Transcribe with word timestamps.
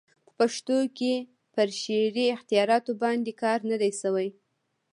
په 0.25 0.31
پښتو 0.39 0.77
کښي 0.97 1.15
پر 1.53 1.67
شعري 1.81 2.25
اختیاراتو 2.35 2.91
باندي 3.01 3.33
کار 3.41 3.59
نه 3.69 3.75
دئ 3.81 3.91
سوى. 4.01 4.29